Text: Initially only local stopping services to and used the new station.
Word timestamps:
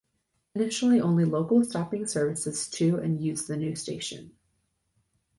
Initially 0.55 0.99
only 0.99 1.25
local 1.25 1.63
stopping 1.63 2.07
services 2.07 2.67
to 2.71 2.97
and 2.97 3.21
used 3.21 3.47
the 3.47 3.55
new 3.55 3.75
station. 3.75 4.31